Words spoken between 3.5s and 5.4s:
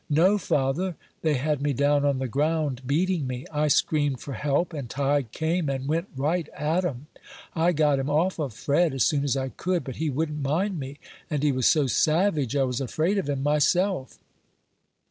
I screamed for help, and Tige